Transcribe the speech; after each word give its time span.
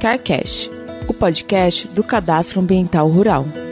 CarCast, 0.00 0.70
o 1.08 1.14
podcast 1.14 1.88
do 1.88 2.04
Cadastro 2.04 2.60
Ambiental 2.60 3.08
Rural. 3.08 3.63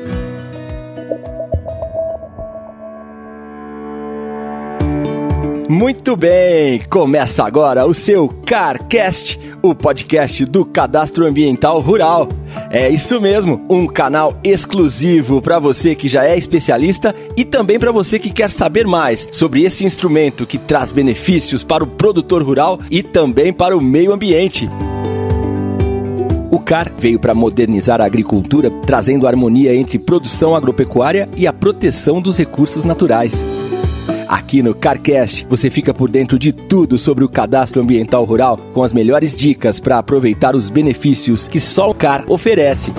Muito 5.72 6.14
bem, 6.16 6.82
começa 6.90 7.42
agora 7.42 7.86
o 7.86 7.94
seu 7.94 8.28
CarCast, 8.28 9.40
o 9.62 9.74
podcast 9.74 10.44
do 10.44 10.66
Cadastro 10.66 11.26
Ambiental 11.26 11.80
Rural. 11.80 12.28
É 12.68 12.90
isso 12.90 13.18
mesmo, 13.22 13.64
um 13.70 13.86
canal 13.86 14.34
exclusivo 14.44 15.40
para 15.40 15.58
você 15.58 15.94
que 15.94 16.08
já 16.08 16.26
é 16.26 16.36
especialista 16.36 17.14
e 17.38 17.42
também 17.42 17.78
para 17.78 17.90
você 17.90 18.18
que 18.18 18.28
quer 18.28 18.50
saber 18.50 18.86
mais 18.86 19.26
sobre 19.32 19.62
esse 19.62 19.82
instrumento 19.86 20.46
que 20.46 20.58
traz 20.58 20.92
benefícios 20.92 21.64
para 21.64 21.82
o 21.82 21.86
produtor 21.86 22.42
rural 22.42 22.78
e 22.90 23.02
também 23.02 23.50
para 23.50 23.74
o 23.74 23.80
meio 23.80 24.12
ambiente. 24.12 24.68
O 26.50 26.60
CAR 26.60 26.92
veio 26.98 27.18
para 27.18 27.34
modernizar 27.34 27.98
a 27.98 28.04
agricultura, 28.04 28.70
trazendo 28.84 29.26
harmonia 29.26 29.74
entre 29.74 29.98
produção 29.98 30.54
agropecuária 30.54 31.30
e 31.34 31.46
a 31.46 31.52
proteção 31.52 32.20
dos 32.20 32.36
recursos 32.36 32.84
naturais. 32.84 33.42
Aqui 34.32 34.62
no 34.62 34.74
CarCast 34.74 35.46
você 35.46 35.68
fica 35.68 35.92
por 35.92 36.10
dentro 36.10 36.38
de 36.38 36.54
tudo 36.54 36.96
sobre 36.96 37.22
o 37.22 37.28
cadastro 37.28 37.82
ambiental 37.82 38.24
rural 38.24 38.56
com 38.72 38.82
as 38.82 38.90
melhores 38.90 39.36
dicas 39.36 39.78
para 39.78 39.98
aproveitar 39.98 40.56
os 40.56 40.70
benefícios 40.70 41.46
que 41.46 41.60
só 41.60 41.90
o 41.90 41.94
CAR 41.94 42.24
oferece. 42.26 42.94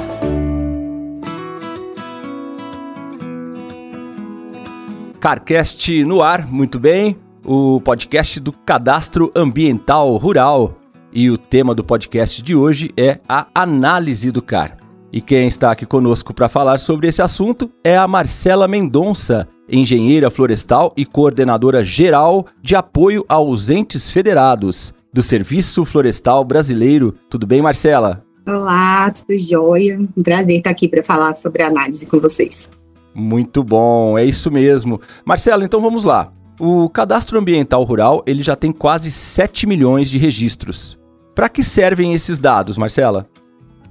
CarCast 5.20 6.04
no 6.04 6.22
ar, 6.22 6.46
muito 6.46 6.80
bem. 6.80 7.18
O 7.44 7.82
podcast 7.82 8.40
do 8.40 8.52
Cadastro 8.52 9.32
Ambiental 9.36 10.16
Rural. 10.18 10.78
E 11.12 11.32
o 11.32 11.38
tema 11.40 11.74
do 11.74 11.84
podcast 11.84 12.44
de 12.44 12.56
hoje 12.56 12.92
é 12.96 13.18
a 13.28 13.48
análise 13.56 14.30
do 14.30 14.44
CAR. 14.44 14.78
E 15.12 15.20
quem 15.20 15.48
está 15.48 15.72
aqui 15.72 15.86
conosco 15.86 16.32
para 16.32 16.48
falar 16.48 16.80
sobre 16.80 17.08
esse 17.08 17.24
assunto 17.24 17.72
é 17.84 17.98
a 17.98 18.08
Marcela 18.08 18.68
Mendonça, 18.68 19.48
engenheira 19.70 20.30
florestal 20.30 20.94
e 20.96 21.06
coordenadora 21.06 21.84
geral 21.84 22.46
de 22.62 22.76
apoio 22.76 23.26
aos 23.28 23.70
entes 23.70 24.10
federados 24.10 24.94
do 25.12 25.22
Serviço 25.22 25.86
Florestal 25.86 26.44
Brasileiro. 26.44 27.14
Tudo 27.30 27.46
bem, 27.46 27.62
Marcela? 27.62 28.26
Olá, 28.46 29.10
tudo 29.12 29.38
jóia? 29.38 30.00
Um 30.18 30.24
prazer 30.24 30.58
estar 30.58 30.70
aqui 30.70 30.88
para 30.88 31.04
falar 31.04 31.34
sobre 31.34 31.64
análise 31.64 32.06
com 32.06 32.20
vocês. 32.20 32.72
Muito 33.16 33.64
bom, 33.64 34.18
é 34.18 34.26
isso 34.26 34.52
mesmo. 34.52 35.00
Marcela, 35.24 35.64
então 35.64 35.80
vamos 35.80 36.04
lá. 36.04 36.32
O 36.60 36.90
Cadastro 36.90 37.40
Ambiental 37.40 37.84
Rural 37.84 38.24
ele 38.26 38.44
já 38.44 38.56
tem 38.56 38.72
quase 38.72 39.12
7 39.12 39.68
milhões 39.68 40.10
de 40.10 40.18
registros. 40.18 41.00
Para 41.34 41.50
que 41.50 41.64
servem 41.64 42.14
esses 42.14 42.38
dados, 42.38 42.78
Marcela? 42.78 43.28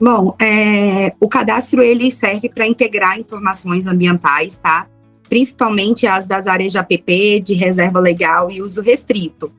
Bom, 0.00 0.34
é, 0.40 1.14
o 1.20 1.28
cadastro 1.28 1.80
ele 1.80 2.10
serve 2.10 2.48
para 2.48 2.66
integrar 2.66 3.18
informações 3.18 3.86
ambientais, 3.86 4.56
tá? 4.56 4.88
Principalmente 5.28 6.06
as 6.06 6.26
das 6.26 6.46
áreas 6.46 6.72
de 6.72 6.78
APP, 6.78 7.40
de 7.40 7.54
reserva 7.54 8.00
legal 8.00 8.50
e 8.50 8.62
uso 8.62 8.80
restrito. 8.80 9.52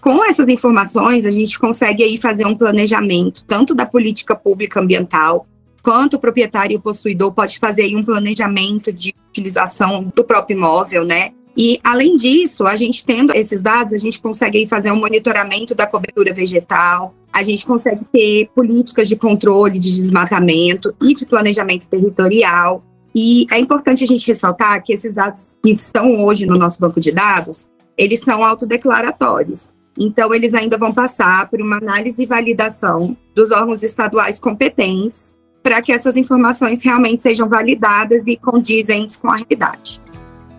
Com 0.00 0.24
essas 0.24 0.48
informações, 0.48 1.26
a 1.26 1.30
gente 1.30 1.58
consegue 1.58 2.02
aí 2.02 2.16
fazer 2.16 2.46
um 2.46 2.56
planejamento 2.56 3.44
tanto 3.44 3.74
da 3.74 3.84
política 3.84 4.34
pública 4.34 4.80
ambiental, 4.80 5.46
quanto 5.82 6.14
o 6.14 6.18
proprietário 6.18 6.74
e 6.74 6.76
o 6.76 6.80
possuidor 6.80 7.32
pode 7.32 7.58
fazer 7.58 7.82
aí 7.82 7.94
um 7.94 8.04
planejamento 8.04 8.92
de 8.92 9.14
utilização 9.28 10.10
do 10.14 10.24
próprio 10.24 10.56
imóvel, 10.56 11.04
né? 11.04 11.32
E 11.56 11.78
além 11.84 12.16
disso, 12.16 12.66
a 12.66 12.76
gente 12.76 13.04
tendo 13.04 13.32
esses 13.34 13.60
dados, 13.60 13.92
a 13.92 13.98
gente 13.98 14.20
consegue 14.20 14.58
aí 14.58 14.66
fazer 14.66 14.90
um 14.92 14.96
monitoramento 14.96 15.74
da 15.74 15.86
cobertura 15.86 16.32
vegetal, 16.32 17.14
a 17.32 17.42
gente 17.42 17.66
consegue 17.66 18.04
ter 18.04 18.48
políticas 18.54 19.08
de 19.08 19.16
controle 19.16 19.78
de 19.78 19.94
desmatamento 19.94 20.94
e 21.02 21.14
de 21.14 21.26
planejamento 21.26 21.86
territorial. 21.88 22.82
E 23.14 23.46
é 23.50 23.58
importante 23.58 24.04
a 24.04 24.06
gente 24.06 24.26
ressaltar 24.26 24.82
que 24.82 24.92
esses 24.92 25.12
dados 25.12 25.56
que 25.62 25.70
estão 25.70 26.24
hoje 26.24 26.46
no 26.46 26.56
nosso 26.56 26.80
banco 26.80 27.00
de 27.00 27.10
dados, 27.10 27.68
eles 27.96 28.20
são 28.20 28.44
autodeclaratórios. 28.44 29.70
Então, 29.98 30.32
eles 30.32 30.54
ainda 30.54 30.78
vão 30.78 30.92
passar 30.92 31.48
por 31.50 31.60
uma 31.60 31.76
análise 31.76 32.22
e 32.22 32.26
validação 32.26 33.16
dos 33.34 33.50
órgãos 33.50 33.82
estaduais 33.82 34.38
competentes 34.38 35.34
para 35.62 35.82
que 35.82 35.92
essas 35.92 36.16
informações 36.16 36.82
realmente 36.82 37.22
sejam 37.22 37.48
validadas 37.48 38.26
e 38.26 38.36
condizentes 38.36 39.16
com 39.16 39.28
a 39.28 39.36
realidade. 39.36 40.00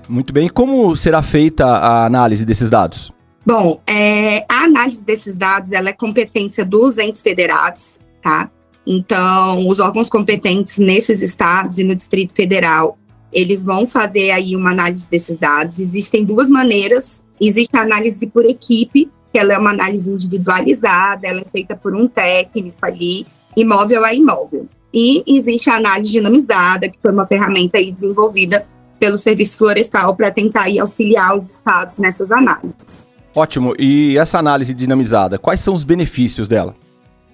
Muito 0.08 0.34
bem. 0.34 0.50
Como 0.50 0.96
será 0.96 1.24
feita 1.24 1.66
a 1.66 2.06
análise 2.06 2.46
desses 2.46 2.70
dados? 2.70 3.12
Bom, 3.46 3.82
é, 3.88 4.46
a 4.48 4.66
análise 4.66 5.04
desses 5.04 5.36
dados 5.36 5.72
ela 5.72 5.90
é 5.90 5.94
competência 5.94 6.64
dos 6.64 6.98
entes 6.98 7.22
federados, 7.22 7.98
tá? 8.22 8.52
Então, 8.94 9.70
os 9.70 9.80
órgãos 9.80 10.10
competentes 10.10 10.78
nesses 10.78 11.22
estados 11.22 11.80
e 11.80 11.84
no 11.84 11.96
Distrito 11.96 12.36
Federal, 12.36 12.98
eles 13.32 13.64
vão 13.64 13.88
fazer 13.88 14.32
aí 14.32 14.54
uma 14.54 14.72
análise 14.72 15.10
desses 15.10 15.38
dados. 15.38 15.80
Existem 15.80 16.26
duas 16.26 16.50
maneiras. 16.50 17.24
Existe 17.40 17.78
a 17.78 17.84
análise 17.84 18.28
por 18.28 18.44
equipe, 18.44 19.10
que 19.32 19.40
ela 19.40 19.54
é 19.54 19.58
uma 19.58 19.70
análise 19.70 20.12
individualizada, 20.12 21.26
ela 21.26 21.40
é 21.40 21.46
feita 21.46 21.74
por 21.74 21.96
um 21.96 22.06
técnico 22.06 22.78
ali, 22.82 23.26
imóvel 23.56 24.04
a 24.04 24.14
imóvel. 24.14 24.68
E 24.94 25.24
existe 25.26 25.70
a 25.70 25.76
análise 25.78 26.12
dinamizada, 26.12 26.90
que 26.90 26.98
foi 27.02 27.14
uma 27.14 27.26
ferramenta 27.26 27.78
aí 27.78 27.94
desenvolvida 27.94 28.68
pelo 29.00 29.18
Serviço 29.18 29.58
Florestal 29.58 30.18
para 30.18 30.30
tentar 30.32 30.64
aí 30.64 30.78
auxiliar 30.80 31.34
os 31.34 31.50
estados 31.50 31.98
nessas 31.98 32.30
análises. 32.30 33.08
Ótimo. 33.34 33.74
E 33.80 34.18
essa 34.18 34.38
análise 34.38 34.74
dinamizada, 34.74 35.40
quais 35.40 35.62
são 35.62 35.74
os 35.74 35.86
benefícios 35.86 36.50
dela? 36.50 36.76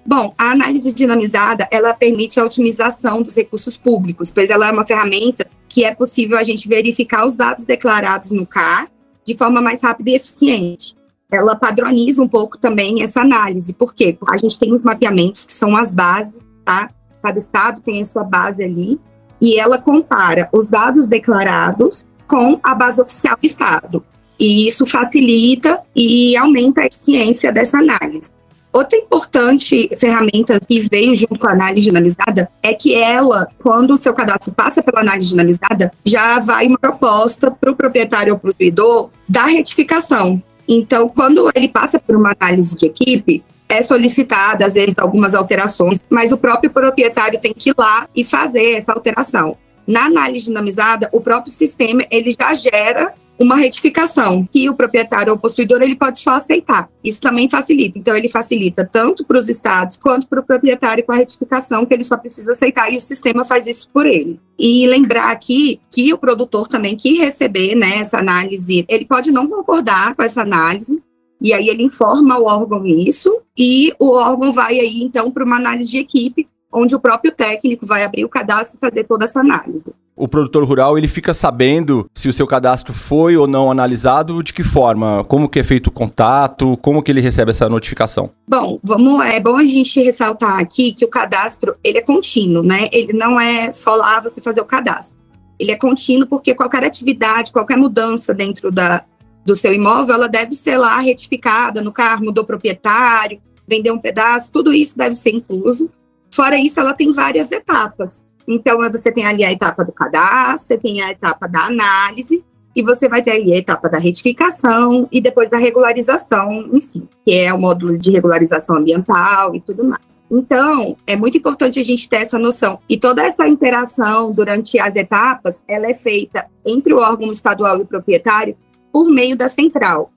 Bom, 0.09 0.33
a 0.37 0.51
análise 0.51 0.93
dinamizada, 0.93 1.67
ela 1.69 1.93
permite 1.93 2.39
a 2.39 2.45
otimização 2.45 3.21
dos 3.21 3.35
recursos 3.35 3.75
públicos, 3.75 4.31
pois 4.31 4.49
ela 4.49 4.69
é 4.69 4.71
uma 4.71 4.85
ferramenta 4.85 5.45
que 5.67 5.83
é 5.83 5.93
possível 5.93 6.37
a 6.37 6.43
gente 6.43 6.65
verificar 6.65 7.25
os 7.25 7.35
dados 7.35 7.65
declarados 7.65 8.31
no 8.31 8.45
CAR 8.45 8.89
de 9.25 9.35
forma 9.35 9.61
mais 9.61 9.81
rápida 9.81 10.11
e 10.11 10.15
eficiente. 10.15 10.95
Ela 11.29 11.57
padroniza 11.57 12.23
um 12.23 12.27
pouco 12.27 12.57
também 12.57 13.03
essa 13.03 13.19
análise. 13.19 13.73
Por 13.73 13.93
quê? 13.93 14.15
Porque 14.17 14.33
a 14.33 14.37
gente 14.37 14.57
tem 14.57 14.73
os 14.73 14.81
mapeamentos 14.81 15.43
que 15.43 15.51
são 15.51 15.75
as 15.75 15.91
bases, 15.91 16.45
tá? 16.63 16.89
Cada 17.21 17.37
estado 17.37 17.81
tem 17.81 17.99
a 17.99 18.05
sua 18.05 18.23
base 18.23 18.63
ali, 18.63 18.97
e 19.41 19.59
ela 19.59 19.77
compara 19.77 20.47
os 20.53 20.69
dados 20.69 21.05
declarados 21.05 22.05
com 22.29 22.57
a 22.63 22.73
base 22.73 23.01
oficial 23.01 23.35
do 23.35 23.45
estado. 23.45 24.05
E 24.39 24.65
isso 24.67 24.85
facilita 24.85 25.81
e 25.93 26.37
aumenta 26.37 26.79
a 26.79 26.85
eficiência 26.85 27.51
dessa 27.51 27.79
análise. 27.79 28.36
Outra 28.77 28.95
importante 28.95 29.89
ferramenta 29.97 30.59
que 30.59 30.81
veio 30.81 31.15
junto 31.15 31.39
com 31.39 31.47
a 31.47 31.51
análise 31.51 31.87
dinamizada 31.87 32.47
é 32.61 32.75
que 32.75 32.93
ela, 32.93 33.47
quando 33.57 33.95
o 33.95 33.97
seu 33.97 34.13
cadastro 34.13 34.53
passa 34.53 34.83
pela 34.83 35.01
análise 35.01 35.29
dinamizada, 35.29 35.91
já 36.05 36.37
vai 36.37 36.67
uma 36.67 36.77
proposta 36.77 37.49
para 37.49 37.71
o 37.71 37.75
proprietário 37.75 38.33
ou 38.33 38.39
possuidor 38.39 39.09
da 39.27 39.47
retificação. 39.47 40.39
Então, 40.67 41.09
quando 41.09 41.49
ele 41.55 41.69
passa 41.69 41.99
por 41.99 42.15
uma 42.15 42.35
análise 42.39 42.77
de 42.77 42.85
equipe, 42.85 43.43
é 43.67 43.81
solicitada, 43.81 44.67
às 44.67 44.75
vezes, 44.75 44.93
algumas 44.99 45.33
alterações, 45.33 45.99
mas 46.07 46.31
o 46.31 46.37
próprio 46.37 46.69
proprietário 46.69 47.41
tem 47.41 47.55
que 47.55 47.71
ir 47.71 47.75
lá 47.75 48.07
e 48.15 48.23
fazer 48.23 48.73
essa 48.73 48.93
alteração. 48.93 49.57
Na 49.87 50.05
análise 50.05 50.45
dinamizada, 50.45 51.09
o 51.11 51.19
próprio 51.19 51.51
sistema 51.51 52.05
ele 52.11 52.29
já 52.29 52.53
gera 52.53 53.15
uma 53.39 53.55
retificação 53.55 54.47
que 54.51 54.69
o 54.69 54.75
proprietário 54.75 55.31
ou 55.31 55.39
possuidor 55.39 55.81
ele 55.81 55.95
pode 55.95 56.19
só 56.19 56.31
aceitar. 56.31 56.89
Isso 57.03 57.21
também 57.21 57.49
facilita. 57.49 57.99
Então 57.99 58.15
ele 58.15 58.29
facilita 58.29 58.83
tanto 58.85 59.25
para 59.25 59.37
os 59.37 59.47
estados 59.47 59.97
quanto 59.97 60.27
para 60.27 60.39
o 60.39 60.45
proprietário 60.45 61.03
com 61.03 61.11
a 61.11 61.15
retificação 61.15 61.85
que 61.85 61.93
ele 61.93 62.03
só 62.03 62.17
precisa 62.17 62.51
aceitar 62.51 62.91
e 62.91 62.97
o 62.97 63.01
sistema 63.01 63.45
faz 63.45 63.67
isso 63.67 63.89
por 63.93 64.05
ele. 64.05 64.39
E 64.57 64.87
lembrar 64.87 65.31
aqui 65.31 65.79
que 65.91 66.11
o 66.13 66.17
produtor 66.17 66.67
também 66.67 66.97
que 66.97 67.17
receber 67.17 67.75
né, 67.75 67.97
essa 67.97 68.17
análise, 68.17 68.85
ele 68.89 69.05
pode 69.05 69.31
não 69.31 69.47
concordar 69.47 70.15
com 70.15 70.23
essa 70.23 70.41
análise, 70.41 71.01
e 71.39 71.53
aí 71.53 71.69
ele 71.69 71.83
informa 71.83 72.39
o 72.39 72.45
órgão 72.45 72.85
isso, 72.87 73.41
e 73.55 73.93
o 73.99 74.13
órgão 74.13 74.51
vai 74.51 74.79
aí 74.79 75.03
então 75.03 75.29
para 75.29 75.45
uma 75.45 75.57
análise 75.57 75.91
de 75.91 75.99
equipe, 75.99 76.47
onde 76.73 76.95
o 76.95 76.99
próprio 76.99 77.31
técnico 77.31 77.85
vai 77.85 78.03
abrir 78.03 78.25
o 78.25 78.29
cadastro 78.29 78.77
e 78.77 78.79
fazer 78.79 79.03
toda 79.03 79.25
essa 79.25 79.41
análise 79.41 79.93
o 80.17 80.27
produtor 80.27 80.63
rural 80.63 80.97
ele 80.97 81.07
fica 81.07 81.31
sabendo 81.33 82.09
se 82.13 82.27
o 82.27 82.33
seu 82.33 82.47
cadastro 82.47 82.91
foi 82.91 83.37
ou 83.37 83.45
não 83.45 83.71
analisado, 83.71 84.41
de 84.41 84.51
que 84.51 84.63
forma? 84.63 85.23
Como 85.25 85.47
que 85.47 85.59
é 85.59 85.63
feito 85.63 85.87
o 85.87 85.91
contato? 85.91 86.75
Como 86.77 87.03
que 87.03 87.11
ele 87.11 87.21
recebe 87.21 87.51
essa 87.51 87.69
notificação? 87.69 88.31
Bom, 88.49 88.79
vamos, 88.83 89.23
é 89.25 89.39
bom 89.39 89.55
a 89.55 89.63
gente 89.63 90.01
ressaltar 90.01 90.59
aqui 90.59 90.91
que 90.91 91.05
o 91.05 91.07
cadastro 91.07 91.75
ele 91.83 91.99
é 91.99 92.01
contínuo, 92.01 92.63
né? 92.63 92.89
Ele 92.91 93.13
não 93.13 93.39
é 93.39 93.71
só 93.71 93.95
lá 93.95 94.19
você 94.19 94.41
fazer 94.41 94.59
o 94.59 94.65
cadastro. 94.65 95.15
Ele 95.59 95.71
é 95.71 95.75
contínuo 95.75 96.27
porque 96.27 96.55
qualquer 96.55 96.83
atividade, 96.83 97.51
qualquer 97.51 97.77
mudança 97.77 98.33
dentro 98.33 98.71
da, 98.71 99.03
do 99.45 99.55
seu 99.55 99.73
imóvel, 99.73 100.15
ela 100.15 100.27
deve 100.27 100.55
ser 100.55 100.77
lá 100.77 100.99
retificada 100.99 101.81
no 101.81 101.91
carro, 101.91 102.25
mudou 102.25 102.43
proprietário, 102.43 103.39
vendeu 103.67 103.93
um 103.93 103.99
pedaço, 103.99 104.51
tudo 104.51 104.73
isso 104.73 104.97
deve 104.97 105.13
ser 105.13 105.29
incluso. 105.29 105.91
Fora 106.31 106.57
isso, 106.57 106.79
ela 106.79 106.93
tem 106.93 107.13
várias 107.13 107.51
etapas. 107.51 108.23
Então, 108.47 108.77
você 108.89 109.11
tem 109.11 109.25
ali 109.25 109.43
a 109.43 109.51
etapa 109.51 109.83
do 109.83 109.91
cadastro, 109.91 110.67
você 110.67 110.77
tem 110.77 111.01
a 111.01 111.11
etapa 111.11 111.47
da 111.47 111.65
análise, 111.65 112.43
e 112.77 112.83
você 112.83 113.09
vai 113.09 113.23
ter 113.23 113.31
aí 113.31 113.53
a 113.53 113.57
etapa 113.57 113.89
da 113.89 113.97
retificação 113.97 115.07
e 115.11 115.19
depois 115.19 115.49
da 115.49 115.57
regularização 115.57 116.69
em 116.71 116.79
si, 116.79 117.09
que 117.25 117.33
é 117.33 117.51
o 117.51 117.59
módulo 117.59 117.97
de 117.97 118.11
regularização 118.11 118.75
ambiental 118.75 119.55
e 119.55 119.59
tudo 119.59 119.83
mais. 119.83 120.19
Então, 120.29 120.95
é 121.07 121.15
muito 121.15 121.35
importante 121.35 121.79
a 121.79 121.83
gente 121.83 122.07
ter 122.07 122.17
essa 122.17 122.37
noção. 122.37 122.77
E 122.87 122.95
toda 122.95 123.23
essa 123.23 123.47
interação 123.47 124.31
durante 124.31 124.79
as 124.79 124.95
etapas, 124.95 125.59
ela 125.67 125.87
é 125.87 125.93
feita 125.95 126.45
entre 126.63 126.93
o 126.93 126.99
órgão 126.99 127.31
estadual 127.31 127.79
e 127.79 127.81
o 127.81 127.85
proprietário 127.87 128.55
por 128.93 129.09
meio 129.09 129.35
da 129.35 129.47
central. 129.47 130.11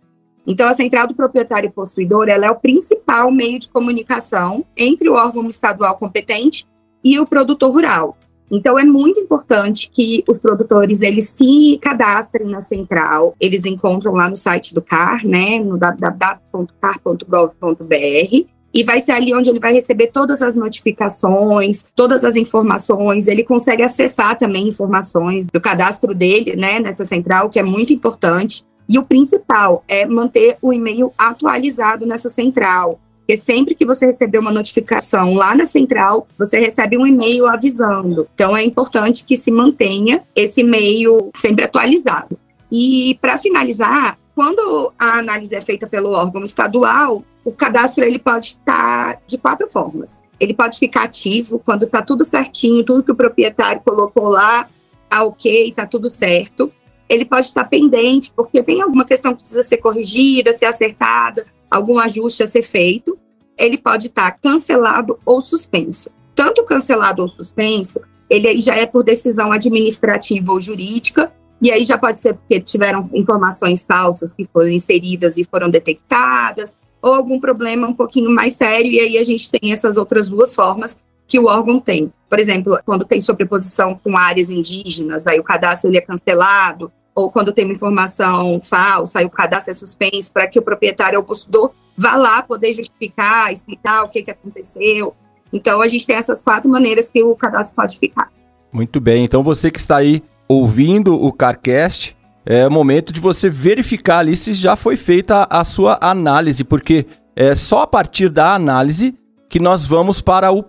Então, 0.46 0.68
a 0.68 0.74
central 0.74 1.06
do 1.06 1.14
proprietário 1.14 1.70
possuidor 1.70 2.28
ela 2.28 2.44
é 2.44 2.50
o 2.50 2.60
principal 2.60 3.30
meio 3.30 3.58
de 3.58 3.70
comunicação 3.70 4.66
entre 4.76 5.08
o 5.08 5.14
órgão 5.14 5.48
estadual 5.48 5.96
competente 5.96 6.66
e 7.02 7.18
o 7.18 7.26
produtor 7.26 7.72
rural. 7.72 8.18
Então 8.50 8.78
é 8.78 8.84
muito 8.84 9.20
importante 9.20 9.90
que 9.90 10.24
os 10.28 10.38
produtores 10.38 11.02
eles 11.02 11.28
se 11.28 11.78
cadastrem 11.80 12.48
na 12.48 12.60
central. 12.60 13.34
Eles 13.38 13.64
encontram 13.64 14.12
lá 14.12 14.28
no 14.28 14.36
site 14.36 14.74
do 14.74 14.82
CAR, 14.82 15.26
né, 15.26 15.60
no 15.60 15.78
www.car.gov.br 15.78 18.50
e 18.72 18.84
vai 18.84 19.00
ser 19.00 19.12
ali 19.12 19.34
onde 19.34 19.50
ele 19.50 19.58
vai 19.58 19.72
receber 19.72 20.08
todas 20.08 20.42
as 20.42 20.54
notificações, 20.54 21.84
todas 21.94 22.24
as 22.24 22.36
informações. 22.36 23.26
Ele 23.26 23.44
consegue 23.44 23.82
acessar 23.82 24.38
também 24.38 24.68
informações 24.68 25.46
do 25.46 25.60
cadastro 25.60 26.14
dele, 26.14 26.56
né, 26.56 26.78
nessa 26.78 27.04
central, 27.04 27.50
que 27.50 27.58
é 27.58 27.62
muito 27.62 27.92
importante. 27.92 28.62
E 28.88 28.98
o 28.98 29.04
principal 29.04 29.84
é 29.88 30.06
manter 30.06 30.56
o 30.60 30.72
e-mail 30.72 31.12
atualizado 31.16 32.06
nessa 32.06 32.28
central. 32.28 32.98
Porque 33.30 33.44
sempre 33.44 33.76
que 33.76 33.86
você 33.86 34.06
receber 34.06 34.38
uma 34.38 34.50
notificação 34.50 35.34
lá 35.34 35.54
na 35.54 35.64
central, 35.64 36.26
você 36.36 36.58
recebe 36.58 36.98
um 36.98 37.06
e-mail 37.06 37.46
avisando. 37.46 38.26
Então 38.34 38.56
é 38.56 38.64
importante 38.64 39.24
que 39.24 39.36
se 39.36 39.52
mantenha 39.52 40.24
esse 40.34 40.62
e-mail 40.62 41.30
sempre 41.36 41.64
atualizado. 41.64 42.36
E 42.72 43.16
para 43.22 43.38
finalizar, 43.38 44.18
quando 44.34 44.92
a 44.98 45.18
análise 45.18 45.54
é 45.54 45.60
feita 45.60 45.86
pelo 45.86 46.10
órgão 46.10 46.42
estadual, 46.42 47.24
o 47.44 47.52
cadastro 47.52 48.02
ele 48.02 48.18
pode 48.18 48.46
estar 48.46 49.20
de 49.28 49.38
quatro 49.38 49.68
formas. 49.68 50.20
Ele 50.40 50.52
pode 50.52 50.76
ficar 50.76 51.04
ativo 51.04 51.60
quando 51.64 51.84
está 51.84 52.02
tudo 52.02 52.24
certinho, 52.24 52.82
tudo 52.82 53.04
que 53.04 53.12
o 53.12 53.16
proprietário 53.16 53.80
colocou 53.84 54.28
lá, 54.28 54.68
tá 55.08 55.22
ok, 55.22 55.68
está 55.68 55.86
tudo 55.86 56.08
certo. 56.08 56.72
Ele 57.08 57.24
pode 57.24 57.46
estar 57.46 57.64
pendente, 57.66 58.32
porque 58.34 58.60
tem 58.60 58.82
alguma 58.82 59.04
questão 59.04 59.32
que 59.34 59.42
precisa 59.42 59.62
ser 59.62 59.76
corrigida, 59.76 60.52
ser 60.52 60.64
acertada, 60.64 61.46
algum 61.70 61.96
ajuste 61.96 62.42
a 62.42 62.48
ser 62.48 62.62
feito 62.62 63.19
ele 63.60 63.76
pode 63.76 64.06
estar 64.06 64.30
cancelado 64.32 65.18
ou 65.24 65.40
suspenso. 65.40 66.10
Tanto 66.34 66.64
cancelado 66.64 67.22
ou 67.22 67.28
suspenso, 67.28 68.00
ele 68.28 68.48
aí 68.48 68.60
já 68.60 68.74
é 68.74 68.86
por 68.86 69.02
decisão 69.02 69.52
administrativa 69.52 70.52
ou 70.52 70.60
jurídica, 70.60 71.32
e 71.60 71.70
aí 71.70 71.84
já 71.84 71.98
pode 71.98 72.20
ser 72.20 72.34
porque 72.34 72.58
tiveram 72.60 73.10
informações 73.12 73.84
falsas 73.84 74.32
que 74.32 74.44
foram 74.44 74.70
inseridas 74.70 75.36
e 75.36 75.44
foram 75.44 75.68
detectadas, 75.68 76.74
ou 77.02 77.12
algum 77.12 77.38
problema 77.38 77.86
um 77.86 77.94
pouquinho 77.94 78.30
mais 78.30 78.54
sério, 78.54 78.90
e 78.90 78.98
aí 78.98 79.18
a 79.18 79.24
gente 79.24 79.50
tem 79.50 79.72
essas 79.72 79.96
outras 79.96 80.28
duas 80.30 80.54
formas 80.54 80.96
que 81.26 81.38
o 81.38 81.46
órgão 81.46 81.78
tem. 81.78 82.12
Por 82.28 82.38
exemplo, 82.38 82.78
quando 82.84 83.04
tem 83.04 83.20
sobreposição 83.20 83.98
com 84.02 84.16
áreas 84.16 84.50
indígenas, 84.50 85.26
aí 85.26 85.38
o 85.38 85.44
cadastro 85.44 85.90
ele 85.90 85.98
é 85.98 86.00
cancelado, 86.00 86.90
ou 87.14 87.30
quando 87.30 87.52
tem 87.52 87.64
uma 87.64 87.74
informação 87.74 88.60
falsa, 88.62 89.18
aí 89.18 89.26
o 89.26 89.30
cadastro 89.30 89.70
é 89.70 89.74
suspenso 89.74 90.32
para 90.32 90.46
que 90.46 90.58
o 90.58 90.62
proprietário 90.62 91.18
ou 91.18 91.24
o 91.24 91.26
possuidor 91.26 91.72
vá 91.96 92.16
lá 92.16 92.42
poder 92.42 92.72
justificar, 92.72 93.52
explicar 93.52 94.04
o 94.04 94.08
que, 94.08 94.22
que 94.22 94.30
aconteceu. 94.30 95.14
Então, 95.52 95.80
a 95.82 95.88
gente 95.88 96.06
tem 96.06 96.16
essas 96.16 96.40
quatro 96.40 96.70
maneiras 96.70 97.08
que 97.08 97.22
o 97.22 97.34
cadastro 97.34 97.74
pode 97.74 97.98
ficar. 97.98 98.30
Muito 98.72 99.00
bem. 99.00 99.24
Então, 99.24 99.42
você 99.42 99.70
que 99.70 99.80
está 99.80 99.96
aí 99.96 100.22
ouvindo 100.48 101.14
o 101.14 101.32
CarCast, 101.32 102.16
é 102.44 102.68
momento 102.68 103.12
de 103.12 103.20
você 103.20 103.50
verificar 103.50 104.18
ali 104.18 104.34
se 104.34 104.52
já 104.52 104.76
foi 104.76 104.96
feita 104.96 105.46
a 105.50 105.64
sua 105.64 105.98
análise, 106.00 106.64
porque 106.64 107.06
é 107.36 107.54
só 107.54 107.82
a 107.82 107.86
partir 107.86 108.28
da 108.28 108.54
análise 108.54 109.14
que 109.48 109.58
nós 109.58 109.84
vamos 109.84 110.20
para 110.20 110.52
o 110.52 110.62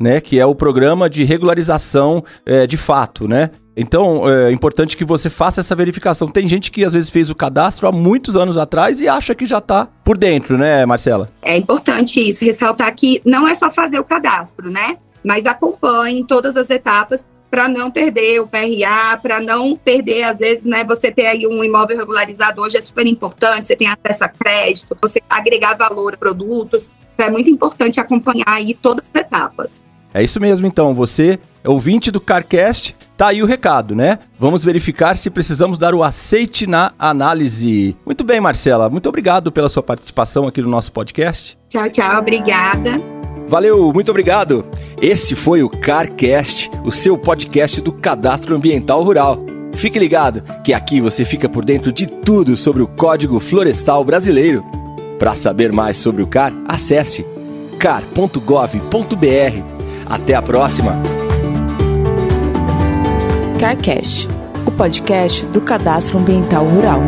Né, 0.00 0.20
que 0.20 0.38
é 0.38 0.44
o 0.44 0.54
Programa 0.54 1.08
de 1.08 1.22
Regularização 1.22 2.24
é, 2.44 2.66
de 2.66 2.76
Fato, 2.76 3.28
né? 3.28 3.50
Então, 3.76 4.28
é 4.28 4.52
importante 4.52 4.96
que 4.96 5.04
você 5.04 5.30
faça 5.30 5.60
essa 5.60 5.74
verificação. 5.74 6.28
Tem 6.28 6.48
gente 6.48 6.70
que 6.70 6.84
às 6.84 6.92
vezes 6.92 7.08
fez 7.08 7.30
o 7.30 7.34
cadastro 7.34 7.86
há 7.86 7.92
muitos 7.92 8.36
anos 8.36 8.58
atrás 8.58 9.00
e 9.00 9.08
acha 9.08 9.34
que 9.34 9.46
já 9.46 9.58
está 9.58 9.86
por 10.04 10.18
dentro, 10.18 10.58
né, 10.58 10.84
Marcela? 10.84 11.30
É 11.40 11.56
importante 11.56 12.20
isso, 12.20 12.44
ressaltar 12.44 12.94
que 12.94 13.22
não 13.24 13.48
é 13.48 13.54
só 13.54 13.70
fazer 13.70 13.98
o 13.98 14.04
cadastro, 14.04 14.70
né? 14.70 14.98
Mas 15.24 15.46
acompanhe 15.46 16.26
todas 16.26 16.56
as 16.56 16.68
etapas 16.68 17.26
para 17.52 17.68
não 17.68 17.90
perder 17.90 18.40
o 18.40 18.46
PRA, 18.46 19.18
para 19.22 19.38
não 19.38 19.76
perder, 19.76 20.22
às 20.22 20.38
vezes, 20.38 20.64
né, 20.64 20.84
você 20.84 21.12
ter 21.12 21.26
aí 21.26 21.46
um 21.46 21.62
imóvel 21.62 21.98
regularizado 21.98 22.62
hoje 22.62 22.78
é 22.78 22.80
super 22.80 23.06
importante, 23.06 23.66
você 23.66 23.76
tem 23.76 23.88
acesso 23.88 24.24
a 24.24 24.28
crédito, 24.28 24.96
você 25.00 25.20
agregar 25.28 25.76
valor 25.76 26.14
a 26.14 26.16
produtos, 26.16 26.90
é 27.18 27.30
muito 27.30 27.50
importante 27.50 28.00
acompanhar 28.00 28.44
aí 28.48 28.74
todas 28.74 29.10
as 29.14 29.20
etapas. 29.20 29.82
É 30.14 30.22
isso 30.22 30.40
mesmo, 30.40 30.66
então. 30.66 30.94
Você, 30.94 31.38
ouvinte 31.64 32.10
do 32.10 32.20
CarCast, 32.20 32.94
tá 33.16 33.28
aí 33.28 33.42
o 33.42 33.46
recado, 33.46 33.94
né? 33.94 34.18
Vamos 34.38 34.62
verificar 34.62 35.16
se 35.16 35.30
precisamos 35.30 35.78
dar 35.78 35.94
o 35.94 36.02
aceite 36.02 36.66
na 36.66 36.92
análise. 36.98 37.96
Muito 38.04 38.22
bem, 38.22 38.40
Marcela. 38.40 38.90
Muito 38.90 39.08
obrigado 39.08 39.50
pela 39.50 39.68
sua 39.68 39.82
participação 39.82 40.46
aqui 40.46 40.60
no 40.60 40.68
nosso 40.68 40.92
podcast. 40.92 41.58
Tchau, 41.68 41.88
tchau. 41.88 42.18
Obrigada. 42.18 43.00
Valeu, 43.48 43.92
muito 43.92 44.10
obrigado. 44.10 44.64
Esse 45.00 45.34
foi 45.34 45.62
o 45.62 45.68
CarCast, 45.68 46.70
o 46.84 46.92
seu 46.92 47.18
podcast 47.18 47.80
do 47.80 47.92
Cadastro 47.92 48.54
Ambiental 48.54 49.02
Rural. 49.02 49.44
Fique 49.74 49.98
ligado 49.98 50.42
que 50.62 50.72
aqui 50.72 51.00
você 51.00 51.24
fica 51.24 51.48
por 51.48 51.64
dentro 51.64 51.92
de 51.92 52.06
tudo 52.06 52.56
sobre 52.56 52.82
o 52.82 52.86
Código 52.86 53.40
Florestal 53.40 54.04
Brasileiro. 54.04 54.62
Para 55.22 55.36
saber 55.36 55.70
mais 55.70 55.98
sobre 55.98 56.20
o 56.20 56.26
CAR, 56.26 56.52
acesse 56.66 57.24
car.gov.br 57.78 58.40
até 60.04 60.34
a 60.34 60.42
próxima! 60.42 60.96
CarCast, 63.56 64.28
o 64.66 64.72
podcast 64.72 65.46
do 65.46 65.60
Cadastro 65.60 66.18
Ambiental 66.18 66.64
Rural. 66.64 66.98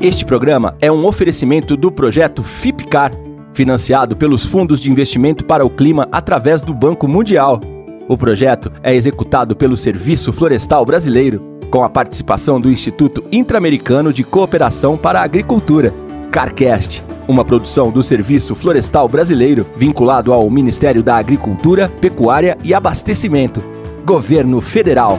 Este 0.00 0.24
programa 0.24 0.74
é 0.80 0.90
um 0.90 1.04
oferecimento 1.04 1.76
do 1.76 1.92
projeto 1.92 2.42
FIPCAR, 2.42 3.12
financiado 3.52 4.16
pelos 4.16 4.46
Fundos 4.46 4.80
de 4.80 4.90
Investimento 4.90 5.44
para 5.44 5.66
o 5.66 5.68
Clima 5.68 6.08
através 6.10 6.62
do 6.62 6.72
Banco 6.72 7.06
Mundial. 7.06 7.60
O 8.08 8.16
projeto 8.16 8.72
é 8.82 8.94
executado 8.94 9.54
pelo 9.54 9.76
Serviço 9.76 10.32
Florestal 10.32 10.86
Brasileiro, 10.86 11.38
com 11.70 11.82
a 11.82 11.90
participação 11.90 12.58
do 12.58 12.70
Instituto 12.70 13.22
Interamericano 13.30 14.10
de 14.10 14.24
Cooperação 14.24 14.96
para 14.96 15.20
a 15.20 15.24
Agricultura, 15.24 15.92
CarCast 16.32 17.12
uma 17.28 17.44
produção 17.44 17.90
do 17.90 18.02
Serviço 18.02 18.54
Florestal 18.54 19.08
Brasileiro, 19.08 19.66
vinculado 19.76 20.32
ao 20.32 20.48
Ministério 20.50 21.02
da 21.02 21.16
Agricultura, 21.16 21.88
Pecuária 21.88 22.56
e 22.62 22.74
Abastecimento. 22.74 23.62
Governo 24.04 24.60
Federal. 24.60 25.18